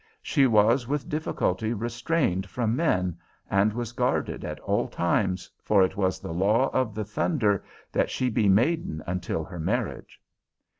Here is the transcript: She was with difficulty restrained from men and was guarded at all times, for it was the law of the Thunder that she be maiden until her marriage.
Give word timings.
She 0.23 0.47
was 0.47 0.87
with 0.87 1.07
difficulty 1.09 1.73
restrained 1.73 2.49
from 2.49 2.75
men 2.75 3.19
and 3.51 3.71
was 3.71 3.91
guarded 3.91 4.43
at 4.43 4.59
all 4.61 4.87
times, 4.87 5.47
for 5.61 5.83
it 5.83 5.95
was 5.95 6.19
the 6.19 6.33
law 6.33 6.69
of 6.73 6.95
the 6.95 7.05
Thunder 7.05 7.63
that 7.91 8.09
she 8.09 8.27
be 8.31 8.49
maiden 8.49 9.03
until 9.05 9.43
her 9.43 9.59
marriage. 9.59 10.19